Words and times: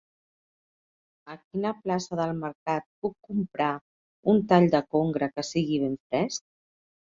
A 1.33 1.35
quina 1.41 1.73
plaça 1.81 2.17
del 2.21 2.33
mercat 2.39 2.87
puc 3.07 3.15
comprar 3.29 3.69
un 4.35 4.43
tall 4.55 4.69
de 4.79 4.83
congre 4.99 5.31
que 5.37 5.47
sigui 5.53 5.81
ben 5.87 5.97
fresc? 6.03 6.47